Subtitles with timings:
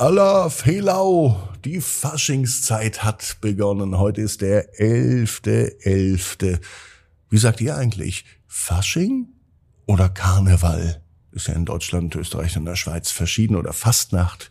[0.00, 3.98] Allah Fehlau, die Faschingszeit hat begonnen.
[3.98, 6.60] Heute ist der elfte, elfte.
[7.30, 8.24] Wie sagt ihr eigentlich?
[8.46, 9.26] Fasching
[9.86, 11.02] oder Karneval?
[11.32, 14.50] Ist ja in Deutschland, Österreich und der Schweiz verschieden oder Fastnacht,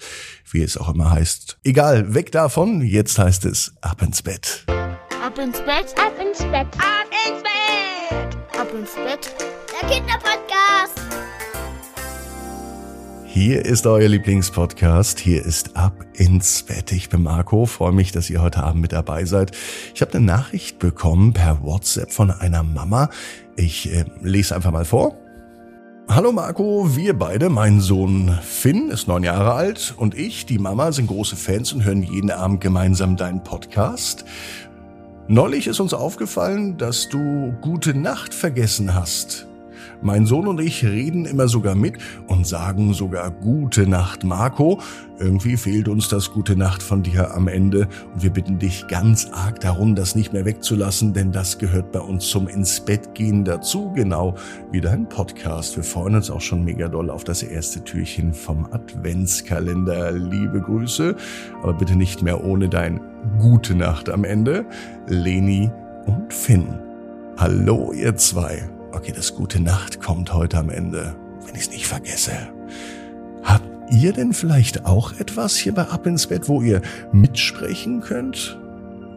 [0.52, 1.60] wie es auch immer heißt.
[1.64, 2.82] Egal, weg davon.
[2.82, 4.66] Jetzt heißt es ab ins Bett.
[4.68, 9.34] Ab ins Bett, ab ins Bett, ab ins Bett, ab ins Bett.
[9.82, 11.07] Der Kinderpodcast.
[13.40, 15.20] Hier ist euer Lieblingspodcast.
[15.20, 16.92] Hier ist Ab ins Bett.
[16.92, 17.68] Ich bin Marco.
[17.68, 19.52] Freue mich, dass ihr heute Abend mit dabei seid.
[19.94, 23.12] Ich habe eine Nachricht bekommen per WhatsApp von einer Mama.
[23.56, 25.20] Ich äh, lese einfach mal vor.
[26.10, 30.92] Hallo Marco, wir beide, mein Sohn Finn ist neun Jahre alt und ich, die Mama,
[30.92, 34.26] sind große Fans und hören jeden Abend gemeinsam deinen Podcast.
[35.28, 39.47] Neulich ist uns aufgefallen, dass du Gute Nacht vergessen hast.
[40.02, 41.98] Mein Sohn und ich reden immer sogar mit
[42.28, 44.80] und sagen sogar Gute Nacht, Marco.
[45.20, 49.30] Irgendwie fehlt uns das Gute Nacht von dir am Ende und wir bitten dich ganz
[49.32, 53.44] arg darum, das nicht mehr wegzulassen, denn das gehört bei uns zum ins Bett gehen
[53.44, 54.36] dazu, genau
[54.72, 55.76] wie dein Podcast.
[55.76, 60.12] Wir freuen uns auch schon mega doll auf das erste Türchen vom Adventskalender.
[60.12, 61.16] Liebe Grüße,
[61.64, 63.02] aber bitte nicht mehr ohne dein
[63.40, 64.66] Gute Nacht am Ende.
[65.08, 65.72] Leni
[66.06, 66.80] und Finn.
[67.38, 68.70] Hallo, ihr zwei.
[68.98, 72.32] Okay, das gute Nacht kommt heute am Ende, wenn ich es nicht vergesse.
[73.44, 76.82] Habt ihr denn vielleicht auch etwas hier bei Ab ins Bett, wo ihr
[77.12, 78.58] mitsprechen könnt?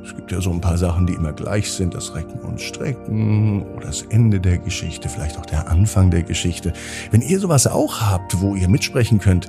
[0.04, 3.62] Es gibt ja so ein paar Sachen, die immer gleich sind, das Recken und Strecken
[3.74, 6.74] oder das Ende der Geschichte, vielleicht auch der Anfang der Geschichte.
[7.10, 9.48] Wenn ihr sowas auch habt, wo ihr mitsprechen könnt,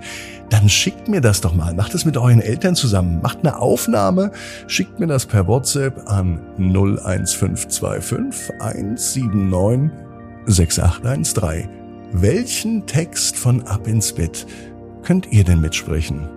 [0.49, 1.73] dann schickt mir das doch mal.
[1.73, 3.19] Macht es mit euren Eltern zusammen.
[3.21, 4.31] Macht eine Aufnahme,
[4.67, 10.10] schickt mir das per WhatsApp an 01525 179
[10.47, 11.69] 6813.
[12.13, 14.45] Welchen Text von Ab ins Bett
[15.03, 16.27] könnt ihr denn mitsprechen?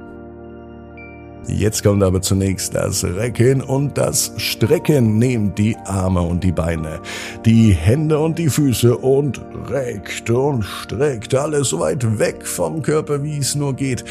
[1.47, 5.19] Jetzt kommt aber zunächst das Recken und das Strecken.
[5.19, 7.01] Nehmt die Arme und die Beine,
[7.45, 13.23] die Hände und die Füße und reckt und streckt alles so weit weg vom Körper,
[13.23, 14.05] wie es nur geht.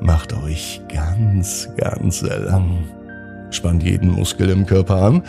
[0.00, 2.84] Macht euch ganz, ganz lang.
[3.50, 5.22] Spannt jeden Muskel im Körper an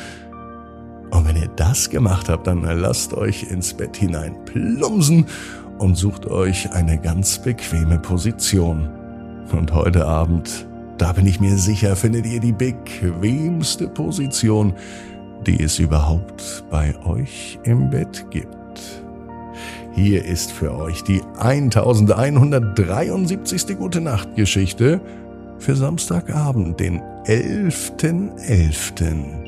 [1.14, 5.28] und wenn ihr das gemacht habt, dann lasst euch ins Bett hinein plumsen
[5.78, 8.90] und sucht euch eine ganz bequeme Position.
[9.52, 10.66] Und heute Abend,
[10.98, 14.74] da bin ich mir sicher, findet ihr die bequemste Position,
[15.46, 19.04] die es überhaupt bei euch im Bett gibt.
[19.94, 23.78] Hier ist für euch die 1173.
[23.78, 25.00] Gute Nacht Geschichte
[25.60, 28.36] für Samstagabend, den 11.11.
[28.40, 29.43] .11.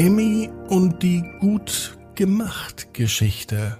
[0.00, 3.78] Emmy und die gut gemacht Geschichte.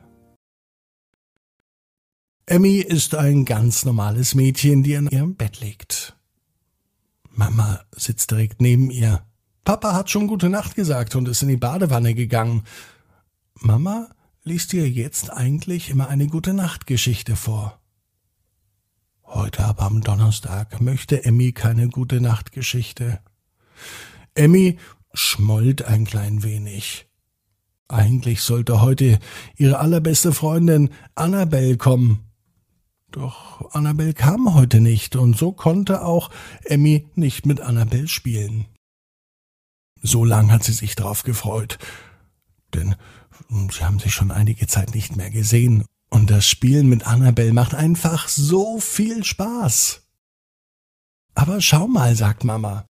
[2.44, 6.18] Emmy ist ein ganz normales Mädchen, die in ihrem Bett liegt.
[7.30, 9.24] Mama sitzt direkt neben ihr.
[9.64, 12.64] Papa hat schon gute Nacht gesagt und ist in die Badewanne gegangen.
[13.54, 14.10] Mama
[14.44, 17.80] liest ihr jetzt eigentlich immer eine gute Nacht Geschichte vor.
[19.24, 23.20] Heute aber am Donnerstag möchte Emmy keine gute Nacht Geschichte.
[24.34, 24.78] Emmy
[25.12, 27.06] schmollt ein klein wenig.
[27.88, 29.18] Eigentlich sollte heute
[29.56, 32.30] ihre allerbeste Freundin Annabelle kommen.
[33.10, 36.30] Doch Annabelle kam heute nicht, und so konnte auch
[36.62, 38.66] Emmy nicht mit Annabelle spielen.
[40.00, 41.78] So lang hat sie sich drauf gefreut,
[42.72, 42.94] denn
[43.72, 47.74] sie haben sich schon einige Zeit nicht mehr gesehen, und das Spielen mit Annabelle macht
[47.74, 50.06] einfach so viel Spaß.
[51.34, 52.86] Aber schau mal, sagt Mama,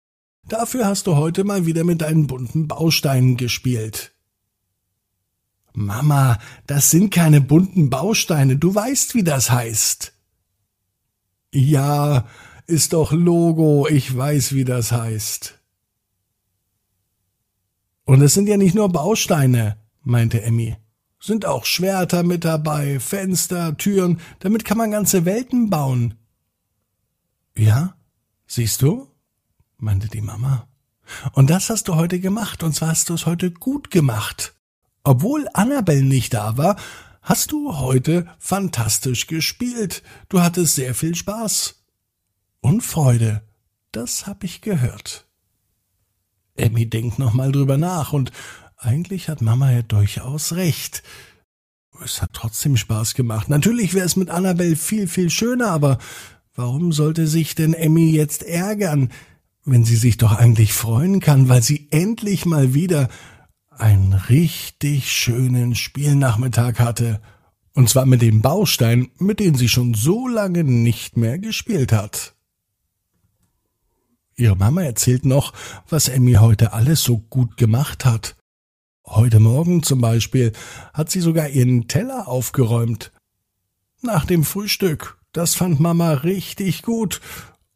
[0.49, 4.13] Dafür hast du heute mal wieder mit deinen bunten Bausteinen gespielt.
[5.73, 10.13] Mama, das sind keine bunten Bausteine, du weißt, wie das heißt.
[11.53, 12.27] Ja,
[12.67, 15.59] ist doch Logo, ich weiß, wie das heißt.
[18.05, 20.77] Und es sind ja nicht nur Bausteine, meinte Emmy.
[21.19, 26.15] Sind auch Schwerter mit dabei, Fenster, Türen, damit kann man ganze Welten bauen.
[27.57, 27.97] Ja,
[28.47, 29.09] siehst du?
[29.79, 30.69] Meinte die Mama.
[31.33, 34.55] Und das hast du heute gemacht, und zwar hast du es heute gut gemacht.
[35.05, 36.77] Obwohl Annabelle nicht da war,
[37.23, 40.03] hast du heute fantastisch gespielt.
[40.29, 41.85] Du hattest sehr viel Spaß.
[42.61, 43.43] Und Freude.
[43.93, 45.27] Das hab ich gehört.
[46.57, 48.33] Emmy denkt nochmal drüber nach, und
[48.77, 51.03] eigentlich hat Mama ja durchaus recht.
[52.05, 53.49] Es hat trotzdem Spaß gemacht.
[53.49, 55.99] Natürlich wäre es mit Annabelle viel, viel schöner, aber
[56.55, 59.11] warum sollte sich denn Emmy jetzt ärgern?
[59.67, 63.09] Wenn sie sich doch eigentlich freuen kann, weil sie endlich mal wieder
[63.69, 67.21] einen richtig schönen Spielnachmittag hatte
[67.75, 72.35] Und zwar mit dem Baustein, mit dem sie schon so lange nicht mehr gespielt hat.
[74.35, 75.53] Ihre Mama erzählt noch,
[75.89, 78.35] was Emmy heute alles so gut gemacht hat.
[79.05, 80.53] Heute Morgen zum Beispiel
[80.95, 83.13] hat sie sogar ihren Teller aufgeräumt.
[84.01, 85.19] Nach dem Frühstück.
[85.33, 87.21] Das fand Mama richtig gut.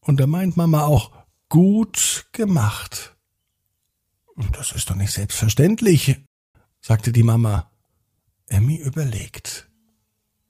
[0.01, 1.20] Und da meint Mama auch
[1.51, 3.15] gut gemacht.
[4.53, 6.17] Das ist doch nicht selbstverständlich,
[6.81, 7.71] sagte die Mama.
[8.47, 9.69] Emmy überlegt.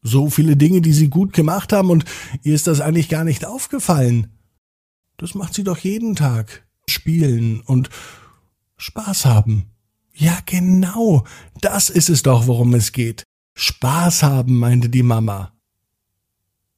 [0.02, 2.05] So viele Dinge, die sie gut gemacht haben, und
[2.43, 4.29] ihr ist das eigentlich gar nicht aufgefallen.
[5.17, 6.67] Das macht sie doch jeden Tag.
[6.88, 7.91] Spielen und
[8.79, 9.70] Spaß haben.
[10.14, 11.25] Ja, genau.
[11.61, 13.25] Das ist es doch, worum es geht.
[13.55, 15.52] Spaß haben, meinte die Mama.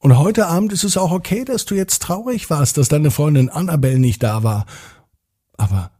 [0.03, 3.49] Und heute Abend ist es auch okay, dass du jetzt traurig warst, dass deine Freundin
[3.49, 4.67] Annabelle nicht da war.
[5.57, 5.93] Aber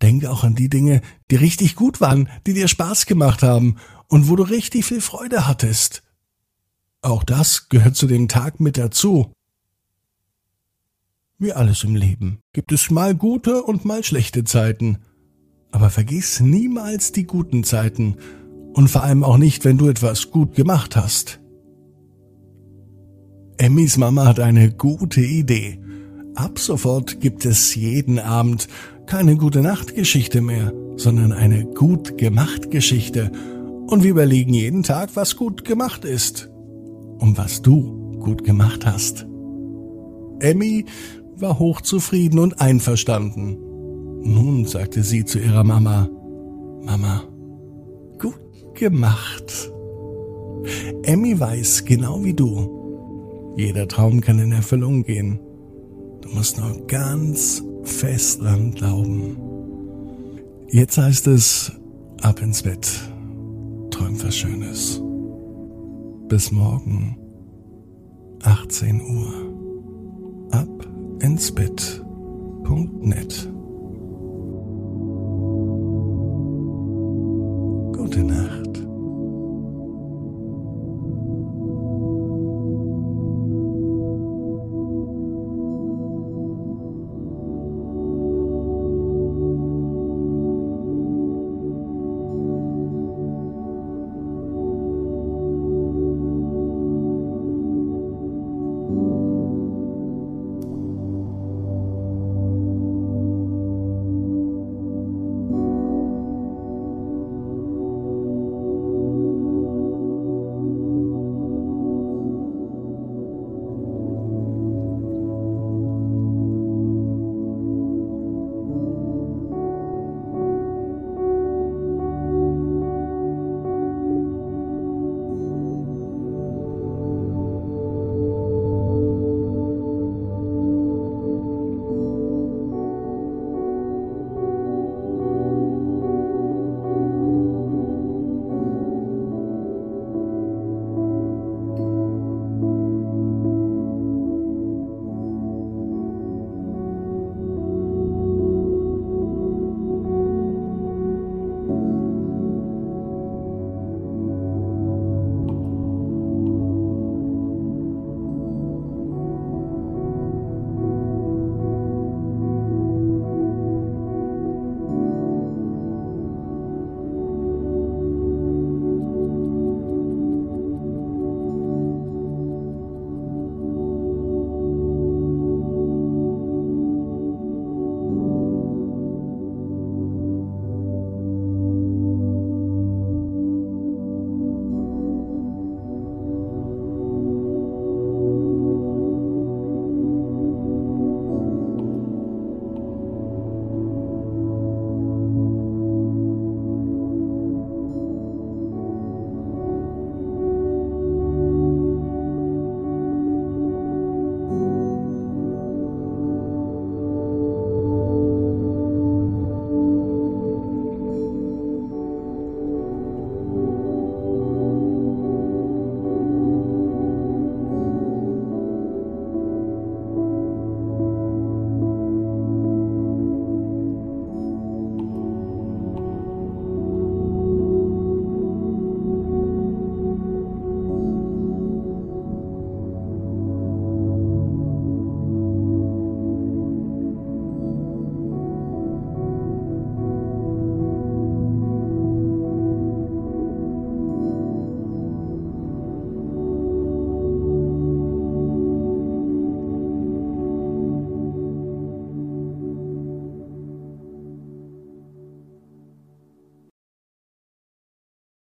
[0.00, 3.76] denke auch an die Dinge, die richtig gut waren, die dir Spaß gemacht haben
[4.08, 6.02] und wo du richtig viel Freude hattest.
[7.02, 9.30] Auch das gehört zu dem Tag mit dazu.
[11.38, 15.00] Wie alles im Leben gibt es mal gute und mal schlechte Zeiten.
[15.70, 18.16] Aber vergiss niemals die guten Zeiten
[18.72, 21.43] und vor allem auch nicht, wenn du etwas gut gemacht hast.
[23.64, 25.78] Emmys Mama hat eine gute Idee.
[26.34, 28.68] Ab sofort gibt es jeden Abend
[29.06, 33.32] keine gute Nachtgeschichte mehr, sondern eine gut gemacht Geschichte.
[33.86, 36.50] Und wir überlegen jeden Tag, was gut gemacht ist
[37.18, 39.26] um was du gut gemacht hast.
[40.40, 40.84] Emmy
[41.36, 43.56] war hochzufrieden und einverstanden.
[44.22, 46.10] Nun sagte sie zu ihrer Mama,
[46.82, 47.22] Mama,
[48.18, 49.70] gut gemacht.
[51.02, 52.83] Emmy weiß genau wie du,
[53.56, 55.40] jeder Traum kann in Erfüllung gehen.
[56.20, 59.36] Du musst nur ganz fest dran glauben.
[60.68, 61.72] Jetzt heißt es,
[62.22, 62.88] ab ins Bett.
[63.90, 65.00] Träum was Schönes.
[66.28, 67.16] Bis morgen,
[68.42, 70.48] 18 Uhr.
[70.50, 70.88] Ab
[71.20, 73.53] ins Bett.net